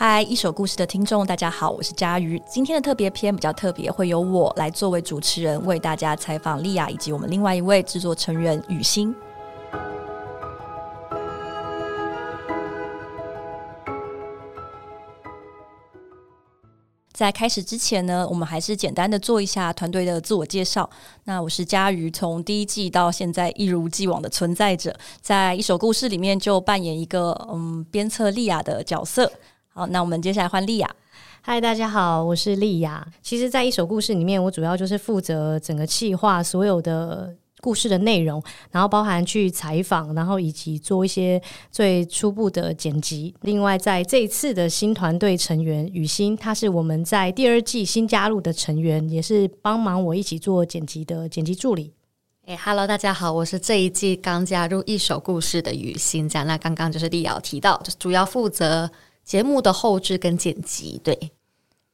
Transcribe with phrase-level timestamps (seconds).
[0.00, 2.40] 嗨，一首故事的听众，大家好，我是佳瑜。
[2.46, 9.12] 今天的特别篇比较特别，会由我来作为主持人，为大家采访莉雅以及我们另外一位制作成员雨欣。
[17.12, 20.88] 在开始之前呢，我们还是简单的做一下团队的自我介绍。
[21.24, 29.32] 那我是佳瑜，从第一季到现在一如既往的存在着，在一首故事里面就扮演一个嗯鞭策莉雅的角色。
[29.78, 30.90] 好，那我们接下来换丽雅。
[31.40, 33.06] 嗨，大家好，我是丽雅。
[33.22, 43.32] 其实，在一首故事里面，我主要就是负责整个企划所有的故事的内容，然后包含去采访，然后以及做一些最初步的剪辑。
[43.42, 51.92] 另外，在这一次的新团队成员雨欣，她是我们在第二季新加入的成员，也是帮忙我一起做剪辑的剪辑助理。
[52.46, 56.28] 哎哈喽，大家好，我是这一季刚加入一手故事的雨欣。
[56.28, 58.90] 这样，那刚刚就是丽雅提到，就是主要负责。
[59.28, 61.30] 节目的后置跟剪辑，对，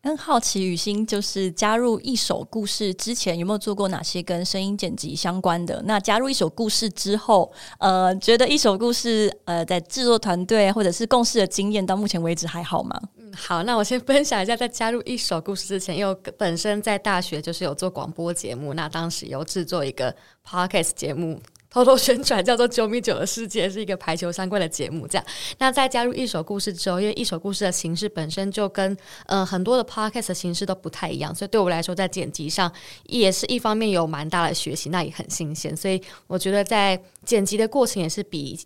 [0.05, 5.83] 很好奇雨欣就是加入一首故事之前有没有做过哪些跟声音剪辑相关的？
[5.85, 12.97] 那加入一首故事之后，呃，觉得一首故事呃在制作团队或者是共事的经验到目前为止还好吗？
[13.17, 20.15] 嗯，好，那我先分享一下，在加入一首故事之前，因为本身在大学就是有做广播节目，那当时有制作一个
[20.49, 21.41] podcast 节目。
[21.75, 25.09] 偷偷宣传叫做《九米九的世界》，是一个排球相关的节目。
[25.09, 25.27] 这样，
[25.59, 32.73] 那在加入一首故事之后，因为一首故事的形式本身就跟呃很多的 podcast 的形式都不太一样，所以对我来说，在剪辑上
[33.07, 35.77] 也是一方面有蛮大的学习，那也很新鲜。
[35.77, 38.57] 所以我觉得在剪辑的过程也是比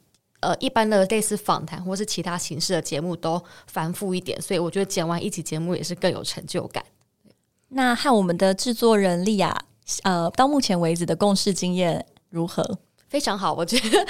[0.41, 4.39] 呃一般的类似访谈或是其他形式的节目都繁复一点。
[4.43, 6.85] 所以我觉得剪完一集节目也是更有成就感。
[7.71, 9.59] 那和我们的制作人莉亚，
[10.03, 12.79] 呃，到目前为止的共事经验如何？
[13.09, 14.07] 非常好，我觉得。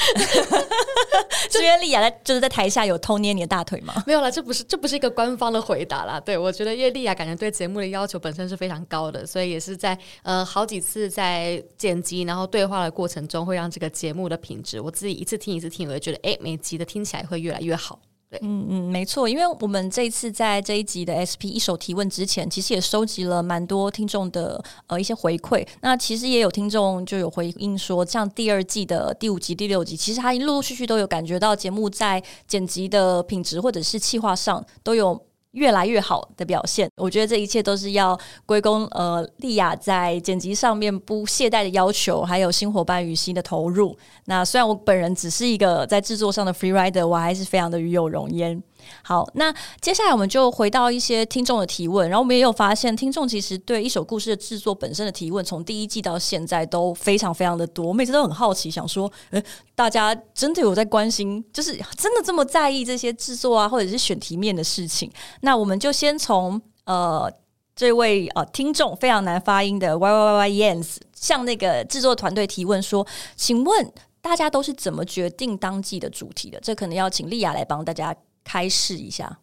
[1.50, 3.94] 是因为莉雅在就是在台下有偷捏你的大腿吗？
[4.06, 6.20] 没有啦，这不是这不是一个官方的回答啦。
[6.20, 17.98] 对，我觉得因为莉雅感觉对节目的要求本身是非常高的，所以也是在呃好几次在剪辑然后对话的过程中，会让这个节目的品质，我自己一次听一次听，我就觉得哎，每集的听起来会越来越好。
[18.30, 25.66] 对，嗯嗯，没错，因为我们这一次在这一集的 SP 一手提问之前，其实也收集了蛮多听众的呃一些回馈。
[25.80, 35.27] 那其实也有听众就有回应说，像第二季的第五集、第六集，其实他陆陆续续都有感觉到节目在剪辑的品质或者是企划上都有。
[35.52, 43.96] 越来越好的表现，我觉得这一切都是要归功呃莉雅在剪辑上面不懈怠的要求，还有新伙伴与新的投入。
[44.26, 48.62] 那虽然我本人只是一个在制作上的 free rider，我还是非常的与有荣焉。
[49.02, 57.86] 好，那接下来我们就回到一些听众的提问，然后我们也有发现，听众其实对一手故事的制作本身的提问，从第一季到现在都非常非常的多。
[57.86, 59.42] 我每次都很好奇，想说，诶，
[59.74, 65.10] 大家真的有在关心，就是真的这么在意这些制作啊，或者是选题面的事情？
[65.40, 67.30] 那我们就先从呃
[67.74, 73.06] 这位呃听众非常难发音的 Y Y Y Yans 向那个制作团队提问说，
[73.36, 76.58] 请问大家都是怎么决定当季的主题的？
[76.60, 78.14] 这可能要请莉雅来帮大家。
[78.48, 79.38] 开示一下，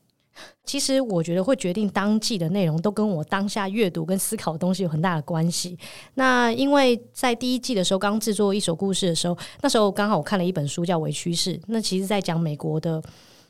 [0.66, 5.78] 其实我觉得会决定当季的内容，都跟我当下阅读跟思考的东西有很大的关系。
[6.16, 13.00] 那因为在第一季的时候，刚制作一首故事的时候，那时候刚好我看了一本书叫《微趋势》，那其实在讲美国的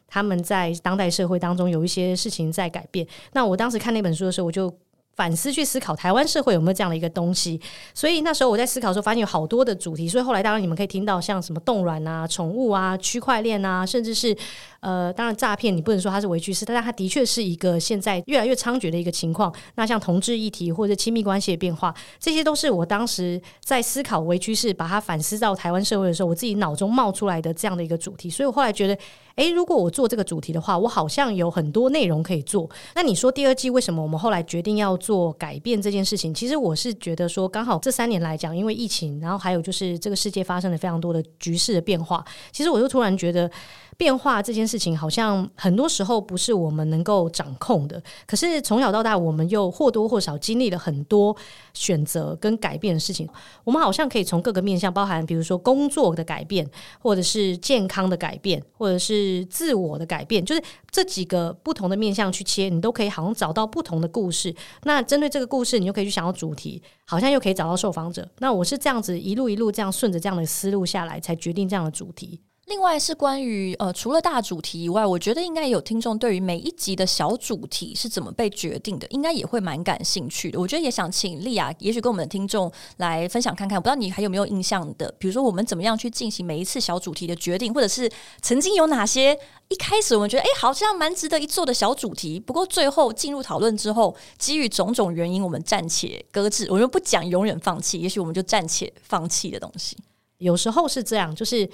[0.08, 3.08] 他们在当代社会当中有一些事情在改变。
[3.32, 4.70] 那我当时看那本书的时候，我就。
[5.18, 7.58] 反思去思考台湾社会有没有这样的一个东西，
[7.94, 10.10] 所以那时候我在思考的时候，发现有好多的主题。
[10.10, 14.36] 所以后来当然你们可以听到像什么冻卵啊、宠物啊、区块链啊，甚至是
[14.86, 19.52] 呃，当然诈骗你不能说它是微趋势，但它的确是一个现在越来越猖獗的一个情况。
[19.76, 28.30] 那像同志议题或者亲密关系的变化，这些都是我当时在思考微趋势，把它反思到台湾社会的时候，我自己脑中冒出来的这样的一个主题。
[28.30, 28.96] 所以我后来觉得。
[29.36, 32.70] 诶，如果我做这个主题的话，我好像有很多内容可以做。
[32.96, 36.34] 那你说第二季为什么我们后来决定要做改变这件事情？
[36.34, 43.52] 其实我是觉得说，刚好这三年来讲，因为疫情，然后还有就是这个世界发生了非常多的局势的变化，其实我就突然觉得。
[43.98, 48.02] 变化这件事事情，好像很多时候不是我们能够掌控的。
[48.28, 51.36] 可是从小到大，我们又或多或少经历了很多
[51.74, 53.28] 选择跟改变的事情。
[53.64, 56.70] 我们好像可以从各个面向，包含比如说工作的改变，
[57.00, 60.62] 或者是健康的改变，或者是自我的改变，就是
[60.92, 64.54] 这几个不同的面向去切，你都可以好像找到不同的故事。
[64.84, 68.28] 那针对这个故事，你就可以去想到主题，好像又可以找到受访者。
[68.40, 72.42] 那我是这样子一路一路这样顺着这样的思路下来，才决定这样的主题。
[72.66, 80.60] 另外是关于呃，除了大主题以外，我觉得应该也有听众对于每一集的小主题是怎么被决定的，应该也会蛮感兴趣的。
[80.60, 83.80] 我觉得也想请丽亚，也许跟我们的听众来分享看看。
[83.80, 89.38] 不知道你还有没有印象的，比如说我们怎么样去进行每一次小主题的决定，或者是曾经有哪些
[89.70, 96.66] 一开始我们觉得哎，好像蛮值得一做的小主题，不过最后进入讨论之后，基于种种原因，我们暂且搁置。
[96.72, 99.96] 我们不讲永远放弃，也许我们就暂且放弃的东西。
[100.40, 101.70] 有时候是这样，就是。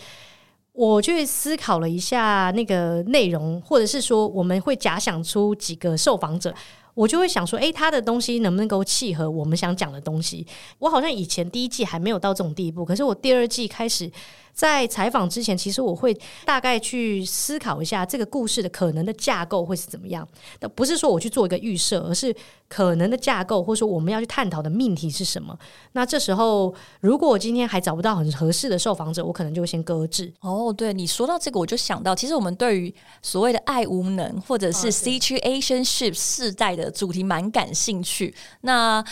[0.73, 6.53] 我去思考了一下那个内容，或者是说我们会假想出几个受访者，
[6.93, 10.45] 我就会想说，诶，他的东西能不能够契合我们想讲的东西？
[10.79, 14.11] 我好像以前第一季还没有到这种地步，可是我第二季开始。
[14.53, 16.15] 在采访之前，其实我会
[16.45, 20.27] 大概去思考一下这个故事的可能的架构会是怎么样。
[20.59, 22.35] 那不是说我去做一个预设，而是
[22.67, 25.57] 可能的架构，或者说我们要去探讨的命题是什么。
[25.93, 30.31] 那这时候，如果我今天还找不到很合适的受访者，我可能就会先搁置。
[30.41, 38.33] 哦，对，你说到这个，我就想到，其实我们对于所谓的爱无能或者是 situationship 世代的主题蛮感兴趣。
[38.61, 39.03] 那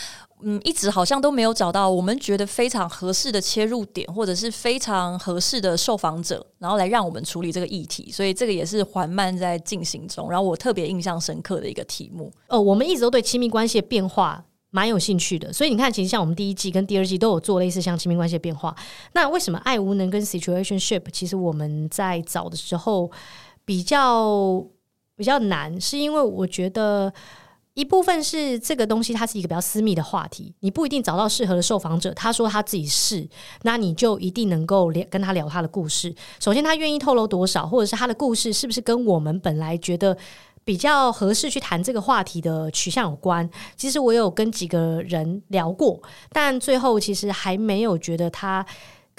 [0.42, 8.10] 嗯，一直好像都没有找到我们觉得非常合适的切入点，或者是非常合适的受访者，然后来让我们处理这个议题。
[8.10, 10.30] 所以这个也是缓慢在进行中。
[10.30, 12.32] 然后我特别印象深刻的一个题目。
[12.48, 15.52] 哦，我们一直都对亲密关系的变化蛮有兴趣的。
[15.52, 18.74] 所以你看，其实像我们第一季跟第二季都有做类似像亲密关系的变化。
[19.12, 23.10] 那为什么爱无能跟 situationship 其实我们在找的时候
[23.64, 24.64] 比较
[25.16, 27.12] 比较难，是因为我觉得。
[27.80, 32.12] 一部分是这个东西，它是一个比较私密的话题，你不一定找到适合的受访者。
[32.12, 33.26] 他说他自己是，
[33.62, 36.14] 那你就一定能够聊跟他聊他的故事。
[36.38, 40.14] 首先，他愿意透露多少，或者是他的故事是不是跟我们本来觉得
[40.62, 43.48] 比较合适去谈这个话题的取向有关？
[43.78, 45.98] 其实我有跟几个人聊过，
[46.30, 48.66] 但最后其实还没有觉得他。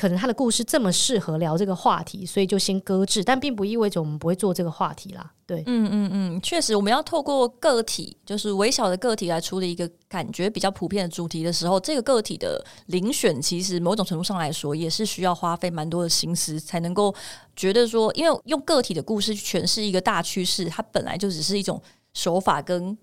[0.02, 5.32] 可能他的故事这么适合聊这个话题，所以就先搁置，但并不意味着我们不会做这个话题啦。
[5.46, 17.14] 对，嗯嗯嗯，确实，我们要透过个体，就是微小的个体来处理一个感觉比较普遍的主题的时候，这个个体的遴选，其实某种程度上来说，也是需要花费蛮多的心思，才能够
[17.56, 21.80] 觉得说，因为用个体的故事去诠释一个大趋势，它本来就只是一种
[22.16, 22.98] 手法跟。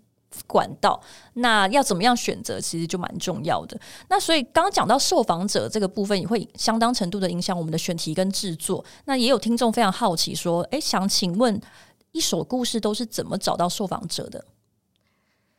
[0.46, 1.00] 管道，
[1.34, 3.78] 那要怎么样选择，其实就蛮重要的。
[4.08, 8.84] 那所以刚刚讲到受访者这个部分，也会相当程度的影响我们的选题跟制作。
[9.06, 11.60] 那也有听众非常好奇说，诶，想请问
[12.12, 14.44] 一手故事都是怎么找到受访者的？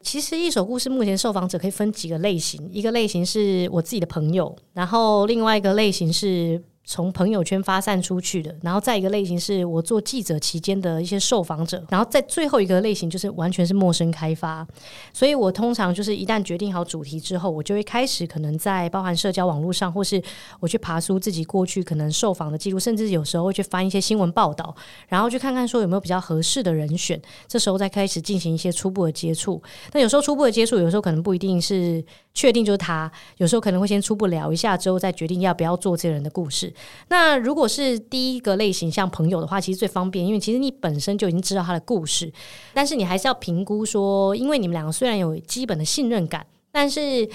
[0.01, 6.63] 其实一手故事目前受访者可以分几个类型，一个类型是我自己的朋友，然后另外一个类型是。
[6.89, 14.67] 从朋友圈发散出去的，然后再一个类型是我做记者期间的一些受访者，然后在最后一个类型就是完全是陌生开发。
[15.13, 20.19] 所以我通常就是一旦决定好主题之后，我就会开始可能在包含社交网络上，或是
[20.59, 24.75] 我去爬书自己过去可能受访的记录，甚至有时候会去翻一些新闻报道，
[25.07, 27.21] 然后去看看说有没有比较合适的人选。
[27.47, 29.61] 这时候再开始进行一些初步的接触。
[29.93, 32.03] 那有时候初步的接触，有时候可能不一定是
[32.33, 36.73] 确定就是他，有时候可能会先初步聊一下之后再决定要不要做这个人的故事。
[37.09, 42.31] 那如果是第一个类型，像朋友的话，其实最方便，因为其实你本身就已经知道他的故事，
[42.73, 47.27] 但是你还是要评估说，因为你们两个虽然有基本的信任感，但是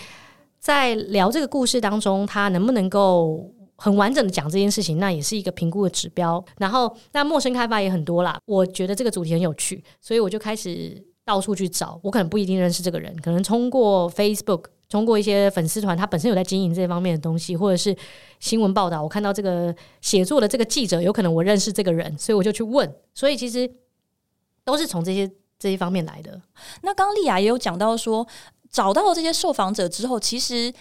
[0.59, 6.43] 在聊这个故事当中，他能不能够很完整的讲这件事情，那也是一个评估的指标。
[6.59, 11.99] 然后，那陌生开发也很多啦，我觉得这个主题很有趣，所以我就开始到处去找。
[12.03, 14.65] 我可能不一定认识这个人，可能通过 Facebook。
[14.87, 17.97] 通过一些粉丝团，他本身有在经营这方面的东西，或者是
[18.39, 22.95] 新闻报道，我看到这个写作的这个记者，有可能我认识这个人，所以我就去问。
[23.13, 23.69] 所以其实
[24.63, 25.29] 都是从这些
[25.59, 26.41] 这一方面来的。
[26.83, 28.25] 那刚刚莉亚也有讲到说，
[28.71, 30.73] 找到了这些受访者之后，其实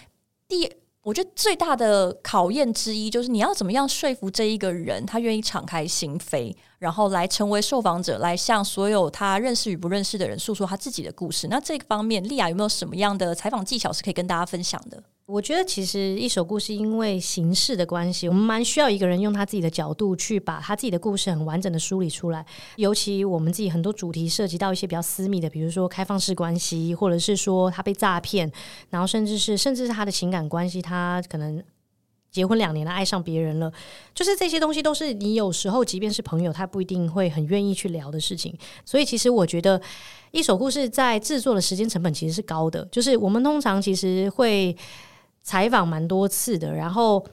[0.46, 0.70] 第
[1.04, 6.54] 我觉得最大的考验之一，就是你要怎么样说服这一个人，他愿意敞开心扉。
[6.78, 11.46] 然后来成为受访者，来向所有他认识与不认识的人诉说他自己的故事。
[11.48, 15.02] 那这个方面，丽亚有没有什么样的采访技巧是可以跟大家分享的？
[15.26, 22.44] 我觉得其实一首故事因为形式的关系，我们蛮需要一个人用他自己的角度去把他自己的故事很完整的梳理出来。
[22.76, 28.52] 尤其我们自己很多主题涉及到一些比较私密的，比如说开放式关系，或者是说他被诈骗，
[28.90, 31.62] 然后甚至是甚至是他的情感关系，他可能。
[32.30, 33.72] 结婚两年了，爱上别人了，
[34.12, 38.52] 就是这些东西都是你有时候即便是朋友，他不一定会很愿意去聊的事情。
[38.84, 39.80] 所以其实我觉得
[40.32, 44.76] 一首故事在制作的时间成本其实是高的，就是我们通常其实会
[45.44, 47.24] 采访蛮多次的，然后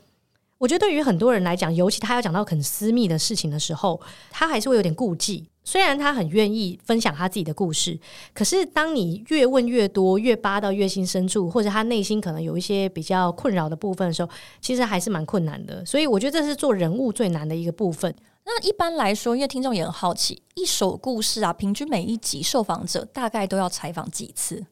[0.59, 3.99] 我觉得对于很多人来讲，尤其他要讲到很私密的事情的时候，
[4.29, 5.47] 他还是会有点顾忌。
[5.63, 7.97] 虽然他很愿意分享他自己的故事，
[8.33, 15.85] 可是当你越问越多，越扒到越心深处，或者他内心可能有一些比较困扰的部分的时候，其实还是蛮困难的。
[15.85, 18.13] 所以我觉得这是做人物最难的一个部分。
[18.43, 24.65] 那一般来说，因为听众也很好奇，一手故事啊，平均每一集受访者大概都要采访几次？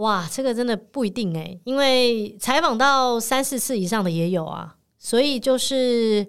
[0.00, 4.76] 哇，这个真的不一定诶，因为采访到三四次以上的也有啊。
[4.98, 6.26] 所以就是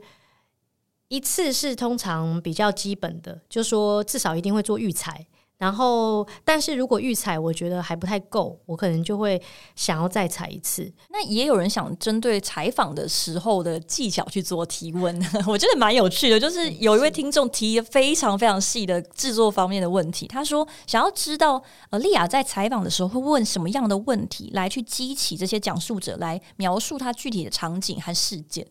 [1.10, 5.28] 一次是通常比较基本的，就说至少一定会做预采。
[5.62, 9.40] 然后，但是如果预采我觉得还不太够，我可能就会
[9.76, 10.92] 想要再采一次。
[11.12, 15.16] 那也有人想针对采访的时候的技巧去做提问，
[15.46, 16.40] 我觉得蛮有趣的。
[16.40, 28.66] 就是有一位听众提非常非常细的制作方面的问题，他说想要知道呃丽亚在采访的时候会问什么样的问题来去激起这些讲述者来描述他具体的场景和事件。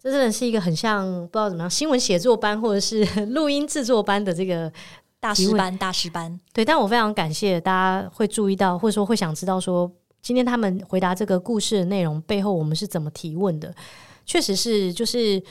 [0.00, 4.72] 这真的是一个很像不知道怎么样新闻写作班或者是 录音制作班的这个。
[5.20, 9.90] 大师班，大师班，对，但我非常感谢大家会注意到，或者说会想知道说，
[10.22, 13.74] 今天他们回答这个故事的内容背后，我们是怎么提问的？
[14.24, 15.42] 确实是，就是。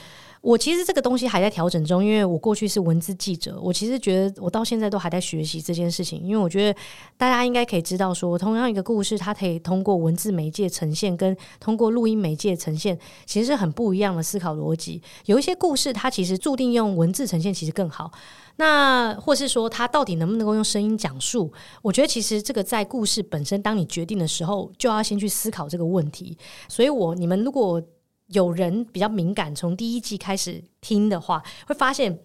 [0.47, 6.23] 我其实这个东西还在调整中，因为我过去是文字记者，我其实觉得我到现在都还在学习这件事情。
[6.23, 6.79] 因为我觉得
[7.17, 15.01] 大家应该可以知道说，同样一个故事，它可以通过文字媒介呈现，跟通过录音媒介呈现，其实是很不一样的思考逻辑。
[15.25, 18.09] 有一些故事，它其实注定用文字呈现其实更好。
[18.55, 21.51] 那或是说，它到底能不能够用声音讲述？
[21.81, 26.37] 我觉得其实这个在故事本身，当你决定的时候，就要先去思考这个问题。
[26.69, 27.83] 所以我你们如果。
[28.27, 32.19] 有人比较敏感，从第一季开始听的话，会发现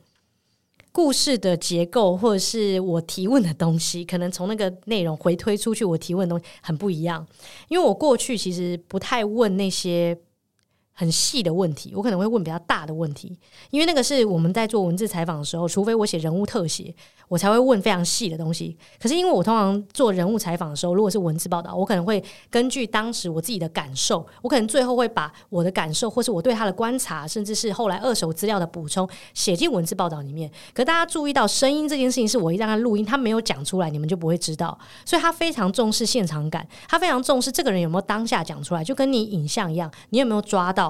[0.90, 7.26] 故事的结构或者是我提问的东西，可能从那个内容回推出去，我提问的东西很不一样。
[7.68, 10.18] 因为我过去其实不太问那些
[10.93, 13.39] 很细的问题，我可能会问比较大的问题，
[13.71, 16.95] 因为那个是我们在做文字采访的时候，除非我写人物特写。
[17.29, 18.77] 我才会问非常细的东西。
[19.01, 30.51] 可是因为我通常做人物采访的时候，如果是文字报道，我可能会根据当时我自己的感受，我可能最后会把我的感受，或是我对他的观察，甚至是后来二手资料的补充，写进文字报道里面。
[30.75, 34.79] 可大家注意到，声音这件事情是我一让他录音，他没有讲出来，你们就不会知道。
[35.07, 40.82] 所以他非常重视现场感，他非常重视这个人有没有当下讲出来，就跟你影像一样，你有没有抓到？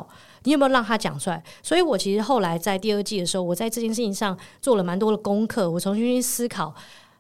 [0.45, 1.43] 你有没有让他讲出来？
[1.63, 6.75] 所以我其实后来在第二季的时候，我在这件事情上做了蛮多的功课，我重新去思考，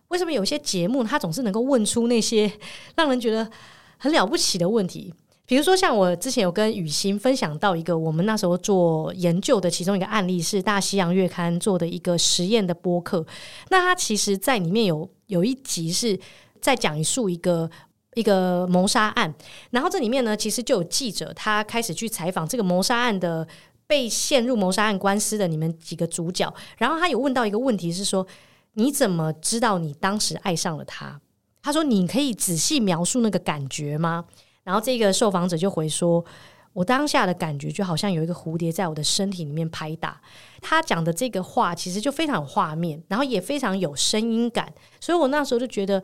[0.08, 2.50] 为什么有些节目他总是能够问出那些
[2.96, 3.48] 让人觉得
[3.96, 5.14] 很了不起的问题？
[5.46, 13.24] 比如说，像我之前有跟雨欣分享到一个我们那时候做研究的其中一个案例，是大西洋月刊做的一个实验的播客。
[13.70, 16.18] 那他其实在里面有有一集是
[16.60, 17.70] 在讲述一个。
[18.14, 19.34] 一个谋杀案，
[19.70, 23.46] 然后这里面呢，其实就有记者，他开始去采访这个谋杀案的
[23.86, 28.26] 被陷入谋杀案官司的你们几个主角，然后他有问到一个问题是说，
[28.74, 31.18] 你怎么知道你当时爱上了他？
[31.62, 34.26] 他说，你可以仔细描述那个感觉吗？
[34.62, 36.22] 然后这个受访者就回说，
[36.74, 40.20] 我当下的感觉就好像有一个蝴蝶在我的身体里面拍打。
[40.60, 46.02] 他讲的这个话其实就非常有画面，然后也非常有声音感，所以我那时候就觉得。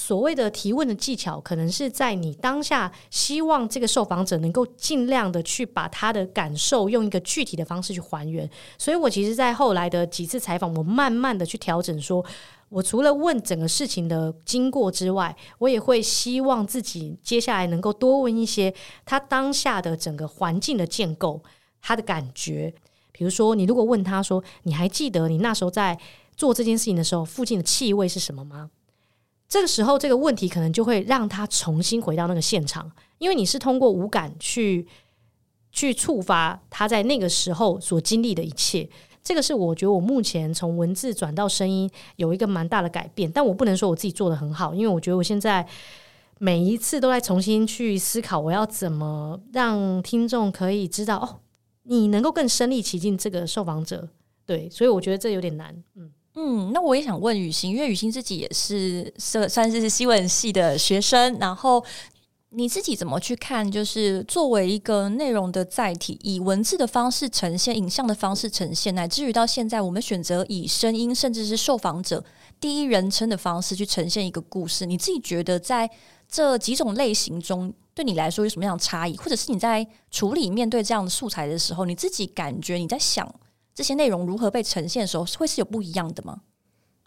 [0.00, 8.48] 所谓的提问的技巧，可能是在你当下希望这个受访者能够尽量的去把他的感受用一个具体的方式去还原。
[8.78, 12.24] 所以我其实，在后来的几次采访，我慢慢的去调整，说
[12.68, 18.72] 我除了问整个事情的经过之外，我也会希望自己接下来能够多问一些
[19.04, 21.42] 他当下的整个环境的建构，
[21.82, 22.72] 他的感觉。
[23.10, 25.98] 比如说，你如果问他说：“你还记得你那时候在
[26.36, 28.70] 做这件事情的时候，附近的气味是什么吗？”
[29.48, 34.86] 这个时候，这个问题可能就会让他重新回到那个现场，因为你是通过五感去
[35.72, 38.88] 去触发他在那个时候所经历的一切。
[39.22, 45.66] 这个是我觉得我目前从文字转到声音有一个蛮大的改变，但我不能说我自己做得很好，因为我觉得我现在
[46.38, 51.40] 每一次都在重新去思考，我要怎么让听众可以知道哦，
[51.84, 54.08] 你能够更身临其境这个受访者。
[54.46, 56.10] 对，所以我觉得这有点难，嗯。
[56.40, 61.84] 嗯，那我也想问雨欣，因为雨欣自己也是算算是新闻系的学生，然后
[62.50, 63.68] 你自己怎么去看？
[63.68, 72.24] 就是作为一个内容的载体，以文字的方式呈现，影像的方式呈现，乃至于到现在，我们选择以声音，甚至是受访者
[72.60, 74.86] 第一人称的方式去呈现一个故事。
[74.86, 75.90] 你自己觉得在
[76.28, 79.16] 这几种类型中，对你来说有什么样的差异？
[79.16, 83.28] 或者是你在处理面对这样的素材的时候，你自己感觉你在想？
[83.78, 86.40] 这些内容如何被呈现的时候，会是有不一样的吗？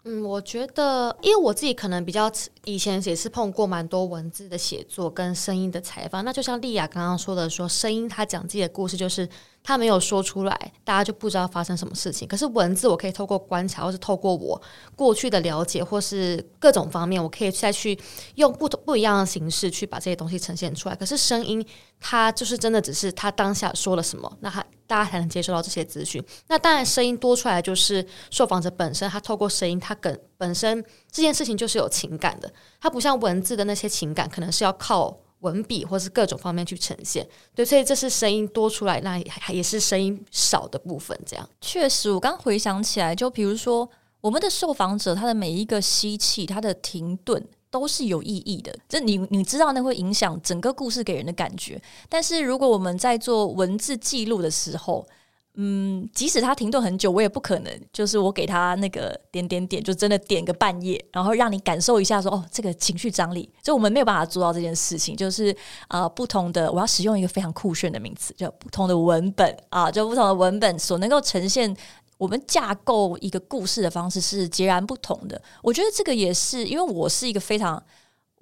[0.04, 2.32] 嗯，我觉得，因为我自己可能比较
[2.64, 9.28] 以前也是碰过蛮多文字的写作跟声音的采访，那就像丽亚刚刚说的说，说声音他讲自己的故事就是。
[9.64, 12.26] 他没有说出来，大家就不知道发生什么事情。
[12.26, 14.60] 可是文字，我可以透过观察，或是透过我
[14.96, 17.98] 过去的了解，或是各种方面，我可以再去
[18.34, 20.96] 用不同不一样的形式去把这些东西呈现出来。
[20.96, 21.64] 可是声音，
[22.00, 26.22] 它就是真的只是他当下说了什么，那他大家才能接收到这些资讯。
[26.48, 35.16] 那当然，声音多出来就是受访者本身，他透过声音，他跟本身这件事情就是有情感的，它不像文字的那些情感，可能是要靠。
[35.42, 41.16] 文笔或是各种方面去呈现，对，所以这是声音多出来，那还也是声音少的部分。
[41.26, 43.88] 这样确实，我刚回想起来，就比如说
[44.20, 48.72] 我们的受访者，他的每一个吸气，他的停顿都是有意义的。
[48.88, 51.80] 这你你知道，那会影响整个故事给人的感觉。
[52.08, 55.06] 但是如果我们在做文字记录的时候，
[55.54, 65.14] 嗯，即使他停顿很久，我也不可能就是我给他那个点点点，就真的点个半夜，然后让你感受一下说哦，这个情绪张力，就我们没有办法做到这件事情。
[65.14, 65.54] 就是
[65.88, 71.76] 呃，不同的，我要使用一个非常酷炫的名词，叫不同的文本啊，就不同的文本所能够呈现
[72.16, 75.38] 我们架构一个故事的方式是截然不同的。
[75.62, 77.82] 我觉得这个也是因为我是一个非常。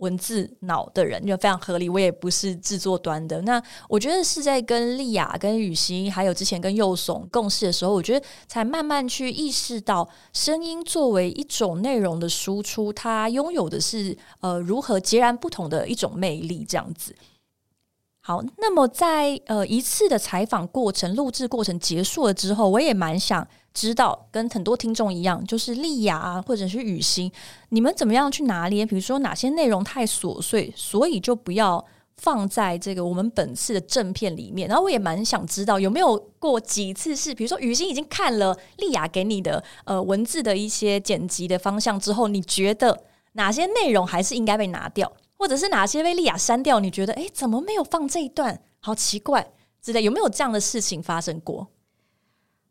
[0.01, 3.41] 文字脑的人就非常合理，我也不是制作端的。
[3.43, 17.15] 那我觉得是在跟丽雅、跟雨欣，还有之前跟右怂共事的时候，我觉得才慢慢去意识到，声音作为一种内容的输出，它拥有的是呃如何截然不同的一种魅力，这样子。
[18.21, 23.47] 好，那么在呃一次的采访过程、录制过程结束了之后，我也蛮想。
[23.73, 27.31] 知道跟很多听众一样，就是莉亚啊，或者是雨欣，
[27.69, 28.85] 你们怎么样去拿捏？
[28.85, 31.83] 比如说哪些内容太琐碎，所以就不要
[32.17, 34.69] 放在这个我们本次的正片里面。
[34.69, 46.81] 然后我也蛮想知道，有没有过几次是，比如说雨欣已经看了莉亚给你的呃文字的一些剪辑的方向之后，你觉得哪些内容还是应该被拿掉，或者是哪些被莉亚删掉？
[46.81, 48.63] 你觉得哎，怎么没有放这一段？
[48.79, 51.69] 好奇怪之类，有没有这样的事情发生过？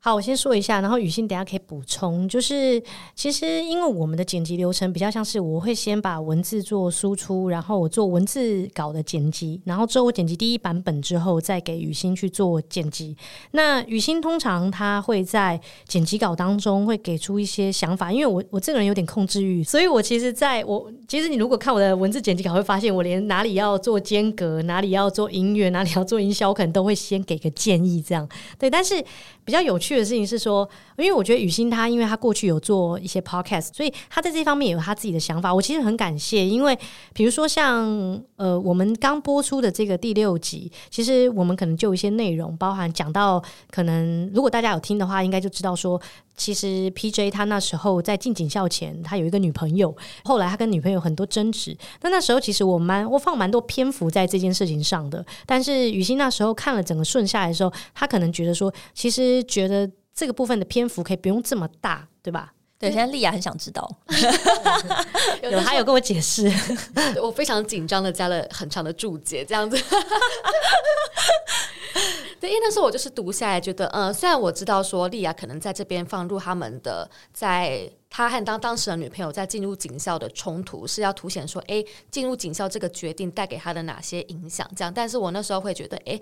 [0.01, 2.25] 好，我先说一下，然后雨欣等下可以补充。
[2.29, 2.81] 就是
[3.15, 13.13] 其实因为我们的剪辑流程比较像是，我会先把文字做输出，然后我做文字稿的剪辑，然后之后我剪辑第一版本之后，再给雨欣去做剪辑。
[13.51, 28.25] 那雨欣通常他会在剪辑稿当中会给出一些想法，因为我我这个人有点控制欲，所以我其实在我其实你如果看我的文字剪辑稿，会发现我连哪里要做间隔，哪里要做音乐，哪里要做音效，我可能都会先给个建议，这样
[28.57, 29.03] 对，但是。
[29.45, 30.67] 比较有趣的事情是说，
[30.97, 35.53] 因为我觉得雨欣他，因为他过去有做一些 podcast，所以他在这方面有他自己的想法。
[35.53, 36.77] 我其实很感谢，因为
[37.13, 37.87] 比如说像
[38.35, 45.99] 呃，我们刚播出的这个第六集，其实我们可能就一些内容，包含讲到可能如果大家有听的话，应该就知道说。
[46.39, 51.77] 其实 PJ 他那时候在进警校前，他有一个女朋友，后来他跟女朋友很多争执。
[52.01, 55.25] 那那时候其实我蛮我放蛮多篇幅在这件事情上的。
[55.45, 59.78] 但是雨欣那时候看了整个顺下来的时候，他可能觉得说，其实觉得
[60.19, 62.51] 这个部分的篇幅可以不用这么大，对吧？
[62.77, 63.89] 对，现在丽亚很想知道，
[65.41, 66.51] 有他有跟我解释，
[67.23, 69.77] 我非常紧张的加了很长的注解，这样子。
[72.37, 84.93] 对，因为那时候我就是读下来，觉得，嗯，虽然我知道说莉亚可能在这边放入他们的，在他和当当时的女朋友在进入警校的冲突，是要凸显说，哎，进入警校这个决定带给他的哪些影响，这样。
[84.93, 86.19] 但是我那时候会觉得，哎，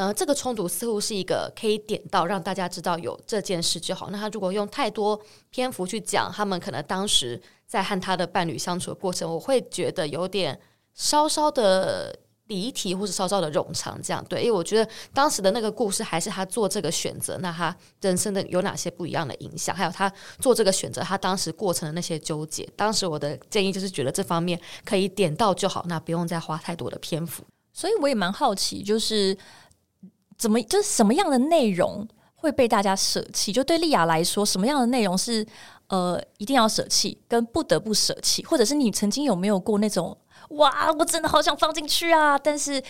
[0.00, 4.08] 呃，这个冲突似乎是一个可以点到让大家知道有这件事就好。
[4.10, 10.58] 那他如果用太多篇幅去讲他们可能当时在和他的伴侣相处的过程，我会觉得有点
[10.94, 12.18] 稍稍的。
[12.50, 22.68] 离题或是稍稍的冗长，这样对，因为我觉得当时的那个故事还是他做这个选择，那他人生的有哪些不一样的影响，还有他做这个选择，他当时过程的那些纠结。
[22.74, 27.44] 当时我的建议就是觉得这方面可以点到就好，那不用再花太多的篇幅。
[27.72, 29.38] 所以我也蛮好奇，就是
[30.40, 33.52] 怎么就是什么样的内容会被大家舍弃？
[33.52, 35.46] 就对丽亚来说，什么样的内容是
[35.88, 40.16] 呃一定要舍弃，跟不得不舍弃，或者是你曾经有没有过那种？
[40.52, 42.38] 哇，我真的好想放进去啊！
[42.38, 42.82] 但是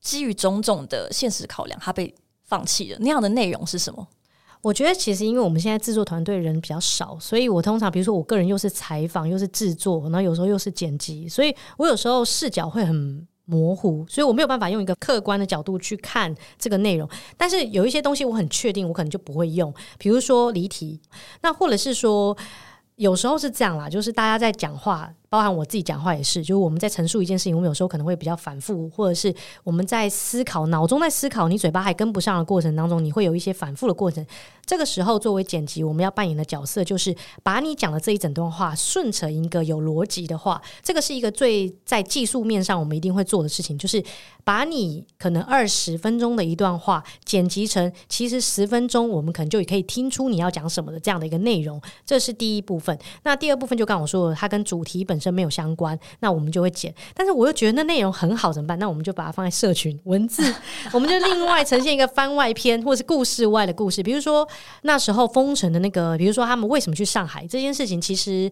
[0.00, 2.14] 基于种种的现实考量，它被
[2.44, 2.98] 放弃了。
[3.00, 4.08] 那样的内容是什么？
[4.62, 17.08] 我觉得其实因为我们现在制作团队人比较少，所以我通常比如说我个人又是采访又是制作，然后有时候又是剪辑，所以我有时候视角会很模糊，所以我没有办法用一个客观的角度去看这个内容。
[17.36, 21.00] 但是有一些东西我很确定，我可能就不会用，比如说离题，
[21.42, 22.36] 那或者是说。
[22.96, 34.26] 有时候是这样啦，就是大家在讲话，包含我自己讲话也是，就是我们在陈述一件事情，我们有时候可能会比较反复，或者是我们在思考，脑中在思考，你嘴巴还跟不上的过程当中，你会有一些反复的过程。
[34.66, 37.14] 这个时候作为剪辑，我们要扮演的角色就是
[37.44, 40.60] 把你讲的这一整段话顺成一个有逻辑的话。
[40.82, 44.02] 这个是一个最在技术面上我们一定会做的事情，就是
[44.42, 51.80] 把你可能二十分钟的一段话剪辑成其实十分钟我们可能就可以听出你要讲什么的这样的一个内容。
[52.04, 52.96] 这是第一部分。
[53.22, 56.94] 那第二部分就刚我说的，它跟主题本身没有相关，那我们就会剪。
[57.14, 58.78] 但是我又觉得那内容很好，怎么办？
[58.78, 60.42] 那我们就把它放在社群文字，
[60.92, 64.02] 我们就另外呈现一个番外篇，或是故事外的故事。
[64.02, 64.48] 比如说
[64.82, 68.50] 那时候封城的那个，比如说他们为什么去上海这件事情，其实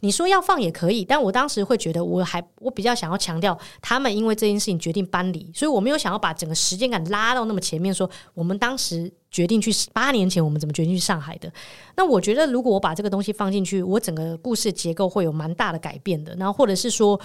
[0.00, 11.52] 你说要放也可以，但我当时会觉得，我还我比较想要强调，他们因为这件事情决定搬离，所以我没有想要把整个时间感拉到那么前面，说我们当时决定去八年前，我们怎么决定去上海的。
[11.96, 16.34] 那我觉得，如果我把这个东西放进去，我整个故事结构会有蛮大的改变的。
[16.36, 17.20] 然后或者是说。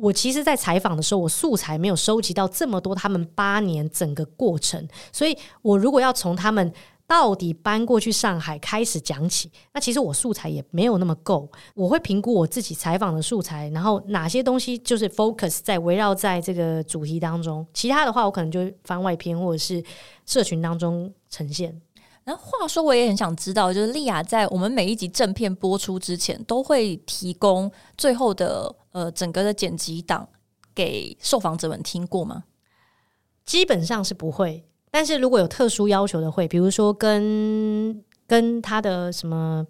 [0.00, 6.72] 我其实，在采访的时候，我素材没有收集到这么多，他们八年整个过程，所以我如果要从他们
[7.08, 11.50] 到底搬过去上海开始讲起，那其实我素材也没有那么够。
[11.74, 19.82] 我会评估我自己采访的素材，然后哪些东西就是 focus 在围绕在这个主题当中，其他的话我可能就番外篇或者是
[20.26, 21.80] 社群当中呈现。
[22.24, 30.28] 那话说，我也很想知道，就是丽亚在我们每一集正片播出之前，都会提供最后的呃整个的剪辑档
[30.74, 32.44] 给受访者们听过吗？
[33.46, 39.66] 基本上是不会，但是如果有特殊要求的会，比如说跟跟他的什么。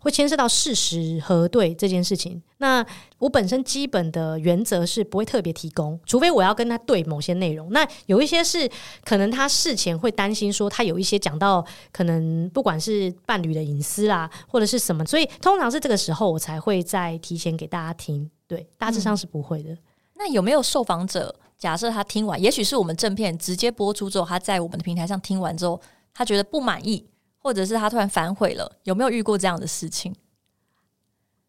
[0.00, 2.40] 会牵涉到事实核对这件事情。
[2.58, 2.86] 那
[3.18, 7.68] 我本身基本的原则是不会特别提供，除非我要跟他对某些内容。
[7.72, 8.70] 那有一些是
[9.04, 18.30] 可能他事前会担心说他有一些讲到可能不管是伴侣的隐私啦，或者是什么，所以通常是这个时候我才会再提前给大家听。
[18.46, 19.70] 对，大致上是不会的。
[19.72, 19.78] 嗯。
[20.14, 25.80] 那有没有受访者假设他听完，也许是我们正片直接播出之后，他在我们的平台上听完之后，
[26.14, 27.04] 他觉得不满意？
[27.40, 30.14] 或者是他突然反悔了，有没有遇过这样的事情？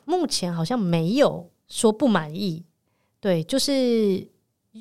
[0.06, 2.64] 目前好像没有说不满意。
[3.20, 4.28] 对，就是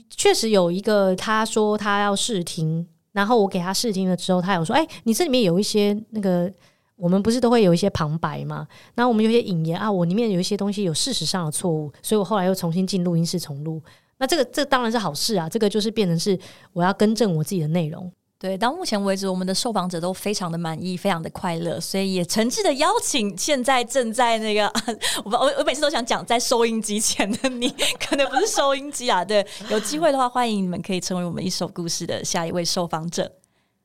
[0.08, 6.50] 确实有一个他说他要试听，然后我给他试听了之后，他有说：“哎、你这里面有一些那个，
[6.94, 8.68] 我们不是都会有一些旁白吗？
[8.94, 13.82] 然后我们有些引言啊，我里面有一些东西有事实上的错误，所以我后来又重新进录音室重录。
[14.18, 16.38] 那这个这当然是好事啊，这个就是变成是
[16.72, 24.72] 我要更正我自己的内容。”对，到目前为止，我们的受访者都非常的满意，非常的快乐，所以也诚挚的邀请现在正在那个，
[25.24, 33.28] 我我我每次都想讲在收音机前的你，可能不是收音机啊，对，有机会的话，欢迎你们可以成为我们一手故事的下一位受访者。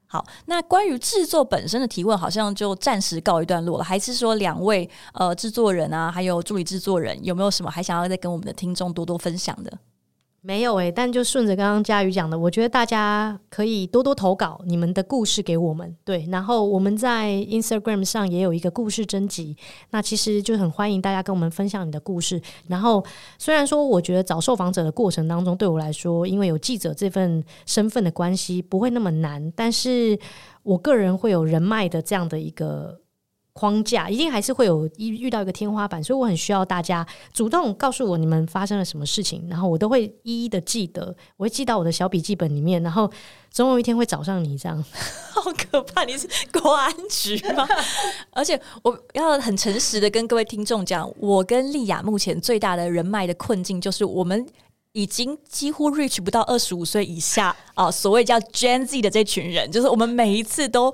[0.06, 9.80] 好，那关于制作本身的提问，好像就暂时告一段落了，还是说两位呃制作人啊，还有助理制作人，有没有什么还想要再跟我们的听众多多分享的？
[10.45, 19.56] 没有诶、但就顺着刚刚家瑜讲的，我觉得大家可以多多投稿你们的故事给我们，对，然后我们在 Instagram 上也有一个故事征集，
[19.91, 22.41] 那其实就很欢迎大家跟我们分享你的故事。
[22.67, 23.01] 然后
[23.38, 30.19] 虽然说我觉得找受访者的过程当中，对我来说，因为有记者这份身份的关系，不会那么难，但是
[30.63, 33.02] 我个人会有人脉的这样的一个。
[33.53, 43.07] 框架一定还是会有一遇到一个天花板，所以我很需要大家主动告诉我你们发生了什么事情，然后我都会一一的记得，我会记到我的小笔记本里面，然后
[43.51, 44.83] 总有一天会找上你，这样
[45.29, 46.03] 好可怕！
[46.03, 47.67] 你是国安局吗？
[48.31, 54.43] 而且我要很诚实的跟各位听众讲，我跟莉亚目前最大的人脉的困境就是我们
[54.93, 60.91] 已经几乎 reach 不到二十五岁以下啊，所谓叫 Gen Z 的这群人，就是我们每一次都。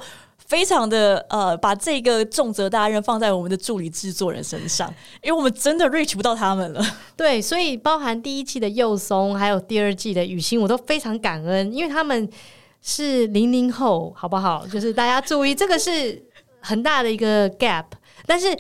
[0.50, 6.84] 非常的呃，把这个重责大任放在我们的助理制作人身上，因为我们真的 reach 不到他们了。
[7.16, 12.28] 对，所以包含第一季的佑松，还有第二季的雨欣，我都非常感恩，因为他们
[12.82, 14.66] 是零零后，好不好？
[14.66, 16.20] 就是大家注意，这个是
[16.60, 17.86] 很大的一个 gap。
[18.26, 18.58] 但是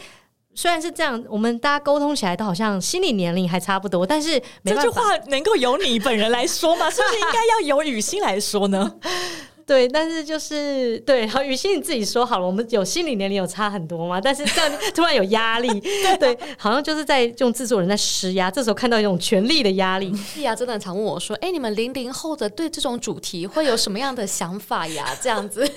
[0.53, 6.87] 虽然是这样，我们大家沟通起来都好像心理年龄还差不多，但是这句话能够由你本人来说吗？
[6.87, 8.93] 是不是应该要由雨欣来说呢？
[9.69, 14.19] 对，但是就是对，好，雨欣你自己说好了，我们有心理年龄有差很多吗？
[14.19, 20.11] 但是这样 突然有压力， 对，对，好像就是在用制作人在施压，这时候看到一种权力的压力。
[20.17, 25.69] 是呀，真的很常问我说：“哎，你们零零后的对这种主题会有什么样的想法呀？”这样子。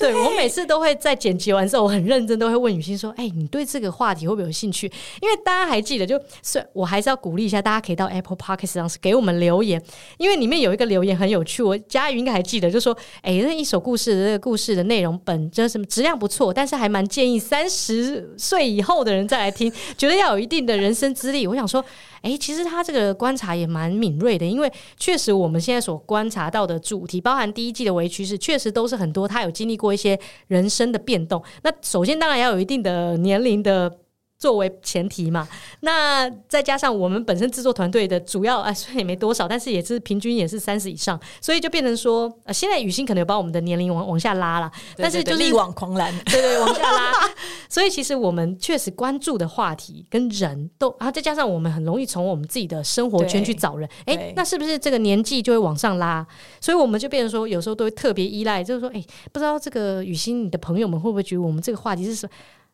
[0.00, 9.80] 对，我每次都会在剪辑完之后，我很认真，都会问雨欣说：“哎、欸，你对这个话题会不会有兴趣？”因为大家还记得，就是我还是要鼓励一下，大家可以到 Apple Podcast 上给我们留言，
[10.16, 21.84] 因为里面有一个留言很有趣，我佳瑜应该还记得，就说：“哎、欸，那一首故事的这个故事的内容本真什么质量不错，但是还蛮建议三十岁以后的人再来听，觉得要有一定的人生资历。”我想说。
[22.22, 31.42] 哎，其实他这个观察也蛮敏锐的，因为确实我们现在所观察到的主题，包含第一季的微趋势，确实都是很多他有经历过过一些人生的变动。
[31.62, 33.98] 那首先当然要有一定的年龄的。
[34.40, 35.46] 作为前提嘛，
[35.80, 47.12] 那再加上我们本身制作团队的主要啊，虽然也没多少，但是也是平均也是三十以上，所以就变成说，呃，现在雨欣可能有把我们的年龄往往下拉了，但是就是力挽狂澜， 对，对对，往下拉。
[47.68, 56.26] 所以其实我们确实关注的话题跟人都然啊，再加上我们很容易从我们自己的生活圈去找人，哎，那是不是这个年纪就会往上拉？
[56.62, 62.32] 所以我们就变成说，有时候都会特别依赖，就是说，哎，不知道这个雨欣，你的朋友们会不会觉得我们这个话题是什么？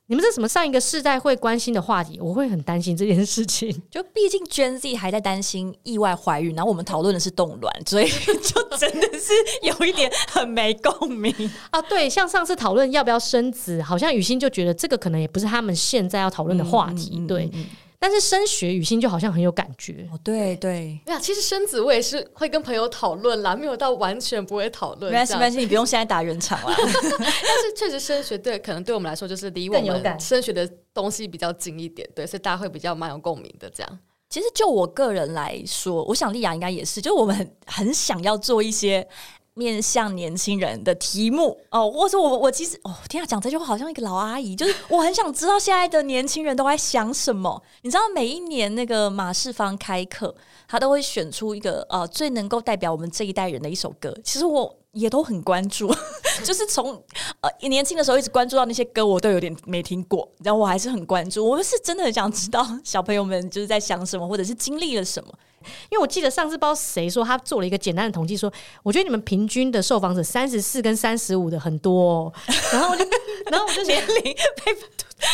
[0.08, 2.20] 你们是什么上一个世代会关心的话题？
[2.20, 3.70] 我会很担心这件事情。
[3.90, 8.08] 就毕竟 Gen Z 还在担心意外怀孕，然后我们讨论的是冻卵，所以
[8.40, 11.34] 就真的是有一点很没共鸣
[11.70, 11.82] 啊。
[11.82, 17.14] 对，像上次讨论要不要生子，好像雨欣就觉得这个可能也不是他们现在要讨论的话题。
[17.14, 17.46] 嗯、对。
[17.46, 17.66] 嗯嗯嗯
[17.98, 25.10] 但是升学雨欣就好像很有感觉哦，对对，没有，其实生子我也是会跟朋友讨论啦，没有到完全不会讨论。
[25.10, 26.74] 没关系，没关系，你不用现在打圆场啦。
[26.78, 33.70] 但是确实升学对，可能对我们来说就是离我们升学的东西比较近一点，对，所以大家会比较蛮有共鸣的。
[33.70, 39.06] 这样，其实就我个人来说，我想莉雅应该也是，就我们很很想要做一些。
[39.56, 47.62] 面向年轻人的题目哦，或者我我其实哦，天啊，讲这句话好像一个老阿姨，就是我很想知道现在的年轻人都在想什么。
[47.80, 50.34] 你知道每一年那个马世芳开课，
[50.68, 54.14] 他都会选出一个呃最能够代表我们这一代人的一首歌。
[54.22, 55.90] 其实我也都很关注，
[56.44, 57.02] 就是从
[57.40, 61.48] 呃年轻的时候一直关注到那些歌，我都有点没听过，然后我还是很关注。
[61.48, 65.32] 我们是真的很想知道小朋友们就是在想什么，或者是经历了什么。
[65.90, 68.52] 因为我记得上次不知道谁说他做了一个简单的统计，说
[68.82, 72.32] 我觉得你们平均的受访者三十四跟三十五的很多，哦，
[72.72, 73.04] 然后我就
[73.50, 74.14] 然后我就年龄
[74.64, 74.76] 被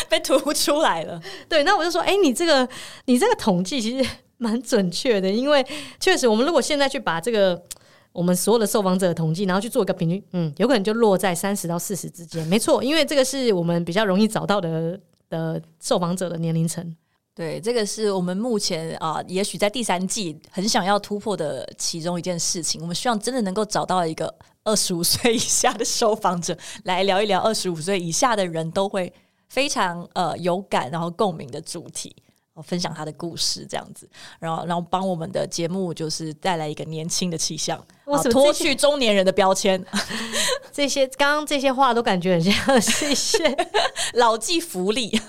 [0.09, 1.21] 被突出来了。
[1.49, 2.69] 对，那我就说，哎、欸，你这个
[3.07, 5.65] 你这个统计其实蛮准确的，因为
[5.99, 7.61] 确实我们如果现在去把这个
[8.13, 12.47] 我们所有的受访者的统计，然后去做一个平均，嗯，有可能就落在三十到四十之间。
[12.47, 14.99] 没错，因为这个是我们比较容易找到的
[15.31, 16.95] 的受访者的年龄层。
[17.35, 22.79] 对，这个是我们目前啊、也许在第三季很想要突破的其中一件事情。
[22.83, 29.11] 我们希望真的能够找到一个二十五 岁以下的受访者来聊一聊二十五岁以下的人都会
[29.49, 32.15] 非常呃有感然后共鸣的主题，
[32.61, 37.83] 分享他的故事这样子，然后然后帮我们的节目就是带来一个年轻的气象，
[38.31, 39.83] 脱去中年人的标签。
[40.73, 43.39] 这些刚刚这些话都感觉很像是一些
[44.15, 45.21] 老骥伏櫪。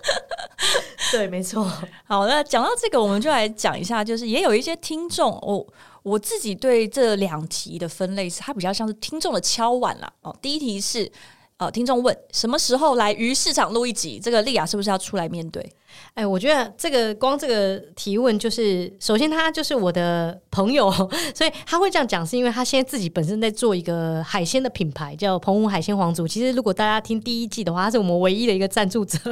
[1.12, 1.64] 对，没错。
[2.04, 5.66] 好，那讲到这个，我们就来讲一下，就是也有一些听众，我
[6.02, 10.10] 我自己对这两题的分类是，它比较像是听众的敲碗啦。
[10.22, 11.10] 哦，第一题是，
[11.56, 14.20] 呃，听众问什么时候来鱼市场录一集？
[14.22, 15.70] 这个丽雅是不是要出来面对？
[16.14, 20.90] 哎，我觉得这个光这个提问就是，首先他就是我的朋友，
[21.34, 26.26] 所以他会这样讲，是因为他现在自己本身在做一个海鲜的品牌，叫澎湖海鲜皇族。
[26.26, 29.18] 其实如果大家听第一季的话，他是我们唯一的一个赞助者，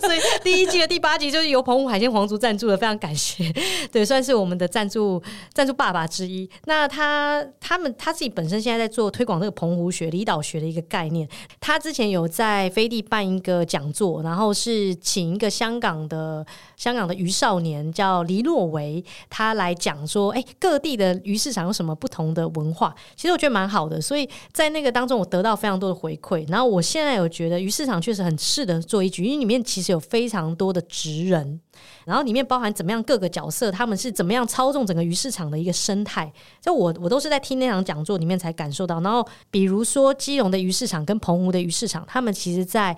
[0.00, 3.52] 所以第一季的第八集就是由澎湖海鲜皇族赞助的，非常感谢，
[3.92, 6.48] 对，算是我们的赞助赞助爸爸之一。
[6.64, 11.28] 那他他们他自己本身现在在做推广这个澎湖学、离岛学的一个概念。
[11.60, 15.80] 他之前有在飞地办一个讲座，然后是请一个香香。
[15.80, 16.44] 港的
[16.76, 22.94] 香港的鱼少年叫黎洛维，他来讲说，哎，各地的鱼市场有什么不同的文化？
[23.16, 26.46] 其实我觉得蛮好的，所以在那个当中，我得到非常多的回馈。
[26.50, 31.58] 然后我现在有觉得鱼市场确实很适合做一局，因为里面其实有非常多的职人，
[32.04, 36.30] 然后里面包含怎么样各个角色，他们是怎么样操纵整个鱼市场的一个生态。
[36.60, 39.00] 就我我都是在听那场讲座里面才感受到。
[39.00, 42.94] 然后比如说基隆的鱼市场跟澎湖的鱼市场，他们其实在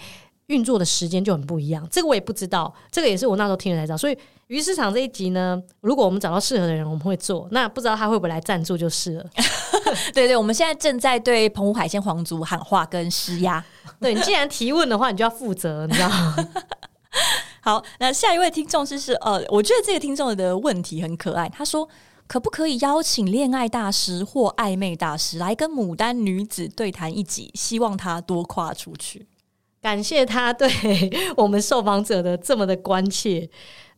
[0.49, 3.97] 运作的时间就很不一样，这个我也不知道，这个也是我那时候听了才知道。
[3.97, 4.17] 所以
[4.49, 7.49] 鱼市场这一集呢，如果我们找到适合的人，我们会做。
[7.53, 9.25] 那不知道他会不会来赞助就是了。
[10.13, 13.65] 对对，我们现在正在对澎湖海鲜皇族喊话跟施压。
[14.01, 16.37] 对，你既然提问的话，你就要负责，你知道吗？
[17.61, 21.49] 好，那下一位听众就是呃，我觉得这个听众的问题很可爱。
[21.49, 21.89] 他说，
[22.27, 27.51] 可不可以邀请恋爱大师或暧昧大师来跟牡丹女子对谈一集？
[27.55, 29.27] 希望他多跨出去。
[29.83, 30.71] 感谢他对
[31.37, 33.49] 我们受访者的这么的关切。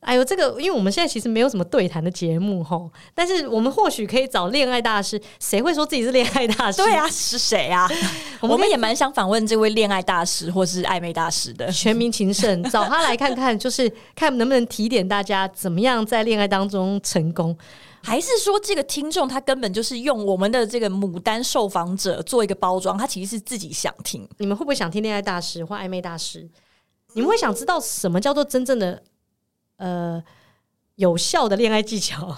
[0.00, 5.18] 哎呦，这个，因为我们现在其实没有什么对谈的节目吼，但是我们或许可以找恋爱大师。
[5.40, 6.82] 谁会说自己是恋爱大师？
[6.82, 7.88] 对啊，是谁啊？
[8.40, 11.70] 我们，我们也蛮想访问这位恋爱大师或是暧昧大师的。
[11.72, 17.56] 全民情圣，找他来看看，就是看能不能提点大家怎么样在恋爱当中成功。
[18.04, 24.28] 还是说，这个听众他根本就是用我们的这个牡丹受访者做一个包装，他其实是自己想听。
[24.36, 26.48] 你们会不会想听恋爱大师或暧昧大师？
[27.14, 29.02] 你们会想知道什么叫做真正的
[29.78, 30.22] 呃
[30.96, 32.36] 有效的恋爱技巧？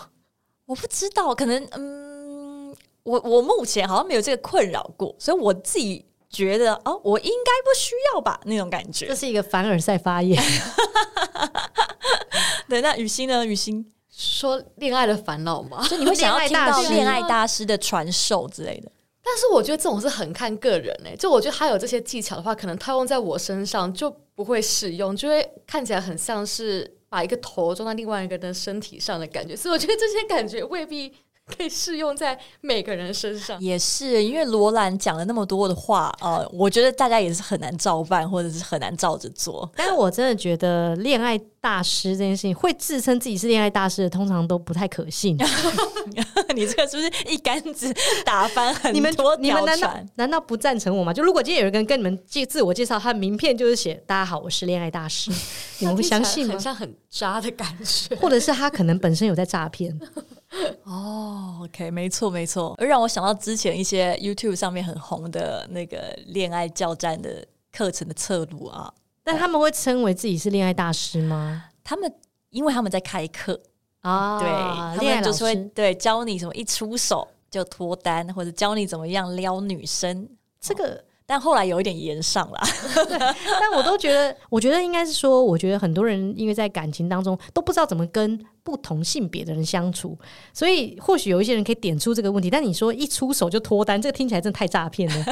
[0.66, 9.06] 我不知道，可能嗯，我我目前好像没有这个困扰过，所以我自己觉得哦，我应该不需要吧那种感觉。
[9.06, 10.40] 这是一个凡尔赛发言。
[12.68, 13.44] 对，那雨欣呢？
[13.44, 13.84] 予昕
[14.18, 15.82] 说恋爱的烦恼吗？
[15.82, 18.90] 所以你会想要听到恋爱大师的传授之类的。
[19.22, 31.12] 但是我觉得这种是很看个人诶、欸，就我觉得他有这些技巧的话，可能套用在我身上就不会适用，就会看起来很像是把一个头装在另外一个人的身体上的感觉，所以我觉得这些感觉未必。
[31.46, 39.70] 可以适用在每个人身上，也是因为罗兰讲了那么多的话，呃，我觉得大家也是很难照办，或者是很难照着做。
[39.76, 45.38] 但是我真的觉得恋爱大师这件事情，会自称自己是恋爱大师的，通常都不太可信。
[46.54, 49.42] 你这个是不是一竿子打翻很多条船？
[49.42, 51.12] 你们难道难道不赞成我吗？
[51.12, 55.30] 就如果今天有人跟你们介自我介绍，他的名片就是写“大家好，我是恋爱大师”，
[55.78, 56.54] 你们会相信吗？
[56.54, 59.96] 很像很渣的感觉，或者是他可能本身有在诈骗。
[60.84, 68.92] 哦、oh，OK，没错没错，而让我想到之前一些 YouTube 上面很红的那个恋爱教战的课程的侧录啊，
[69.24, 71.64] 但他们会称为自己是恋爱大师吗？
[71.82, 72.12] 他们
[72.50, 73.60] 因为他们在开课
[74.02, 80.28] 啊，对，恋爱就是会对教你什么一出手就脱单，或者教你怎么样撩女生，
[80.60, 81.04] 这个。
[81.28, 82.60] 但后来有一点延上了，
[83.60, 90.16] 但我都觉得，我觉得应该是说，我觉得很多人因为在感情当中都不知道怎么跟不同性别的人相处，
[90.54, 92.48] 所以或许有一些人可以点出这个问题。
[92.48, 95.24] 但你说一出手就脱单，这个听起来真的太诈骗了，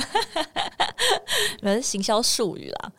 [1.61, 2.93] 可能行销术语啦。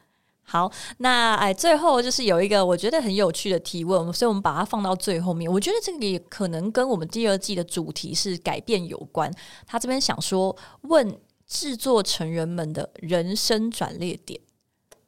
[0.47, 5.51] 好，那哎，最后就是有一个我觉得很有趣的提问，所以我们把它放到最后面。
[5.51, 9.29] 我觉得这个也可能跟我们第二季的主题是改变有关。
[9.67, 11.19] 他这边想说问。
[11.47, 14.39] 制作成员们的人生转捩点，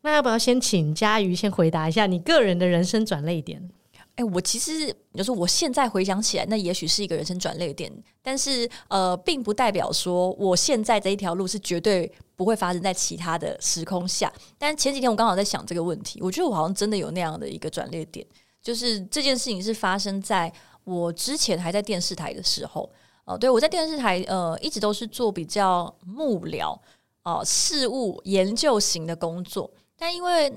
[0.02, 3.70] 那要不要先请佳瑜先回答一下你个人的人生转捩点？
[4.16, 14.32] 哎、欸，我其实就是我现在回想起来，那也许是一个人生转捩点，但是呃，并不代表说我现在这一条路是绝对不会发生在其他的时空下。
[14.58, 18.26] 但前几天我刚好在想这个问题，我觉得我好像真的有那样的一个转捩点，
[18.62, 20.52] 就是这件事情是发生在
[20.84, 22.92] 我之前还在电视台的时候。
[23.28, 26.80] 哦，对，我在电视台呃，一直都是做比较幕僚
[27.24, 29.70] 哦、事务研究型的工作。
[29.98, 30.52] 但因为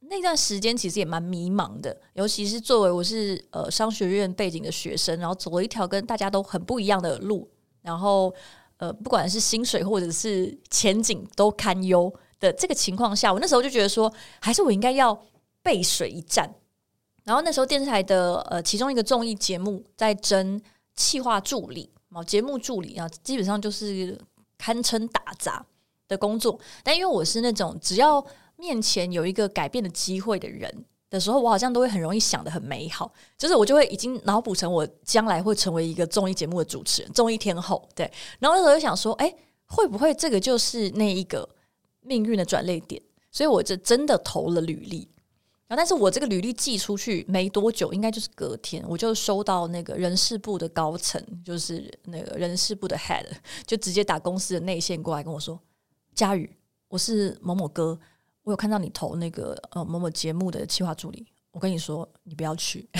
[0.00, 7.48] 那段时间其实也蛮迷茫的，尤其是作为我是呃商学院背景的学生，然后走了一条跟大家都很不一样的路，
[7.80, 8.34] 然后
[8.78, 15.16] 呃，不管是薪水或者是前景都堪忧的这个情况下，我那时候就觉得说，还是我应该要
[15.62, 16.52] 背水一战。
[17.22, 20.60] 然后那时候电视台的呃其中一个综艺节目在争
[20.96, 21.88] 企划助理。
[22.16, 24.18] 哦节目助理啊，基本上就是
[24.56, 25.64] 堪称打杂
[26.08, 26.58] 的工作。
[26.82, 28.24] 但因为我是那种只要
[28.56, 37.86] 面前有一个改变的机会的人的时候，我好像都会很容易想得很美好，就是我就会已经脑补成我将来会成为一个综艺节目的主持人、综艺天后。
[37.94, 39.30] 对，然后那时候就想说，哎，
[39.66, 41.46] 会不会这个就是那一个
[42.00, 43.02] 命运的转捩点？
[43.30, 45.06] 所以我就真的投了履历。
[45.68, 53.26] 然后，但是我这个履历寄出去没多久，应该就是隔天，我就收到那个人事部的高层，就是那个人事部的 head，
[53.66, 55.60] 就直接打公司的内线过来跟我说
[56.14, 56.48] ：“佳宇，
[56.88, 57.98] 我是某某哥，
[58.44, 62.88] 我有看到你投那个呃某某节目的企划助理，我跟你说，你不要去。”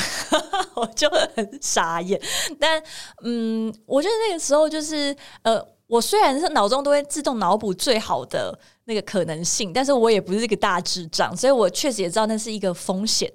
[0.75, 2.21] 我就很傻眼。
[2.61, 2.83] 但
[3.23, 8.59] 嗯，我觉得那个时候就是呃，我虽然是脑中都会自动脑补最好的。
[8.89, 13.29] 那个可能性，但是我也不是一个大智障，所以我确实也知道那是一个风险。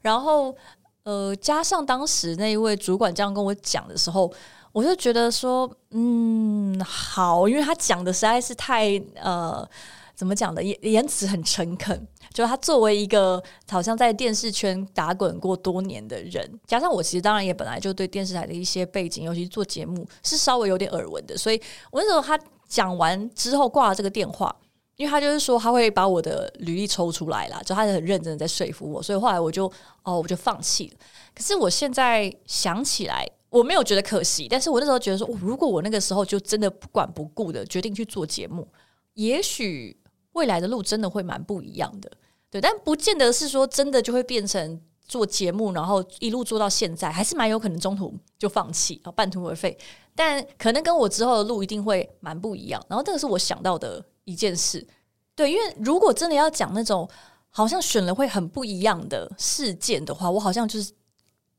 [0.00, 0.54] 然后，
[1.02, 4.32] 呃，加上当时那一位主管这样跟我讲的时候，
[4.70, 9.68] 我就觉得说，嗯，好，因为他讲的实在是太呃，
[10.14, 12.06] 怎么讲的，言言辞很诚恳。
[12.32, 24.54] 就他作为一个好像在电视圈打滚过多年的人，加上我其实当然也本来就对电视台的一些背景，尤其是做节目是稍微有点耳闻的，所以我那时候他讲完之后挂了这个电话。
[24.96, 29.64] 因为他就是说他会把我的履历抽出来啦，就他是很认真的在说服我，所以后来我就
[30.02, 30.96] 哦我就放弃了。
[31.34, 38.68] 可是我现在想起来，我没有觉得可惜，但是我那时候觉得说，如果我那个时候就真的不管不顾的决定去做节目，
[39.14, 39.98] 也许
[40.34, 42.12] 未来的路真的会蛮不一样的。
[42.52, 49.76] 对，但不见得是说真的就会变成做节目，然后一路做到现在，还是蛮有可能中途就放弃啊，半途而废。
[50.14, 52.80] 但可能跟我之后的路一定会蛮不一样。
[52.88, 54.04] 然后这个是我想到的。
[54.24, 54.86] 一件事，
[55.34, 57.10] 对，因为如果真的要讲那种
[57.50, 60.92] 好像选了会很不一样的事件的话，我好像就是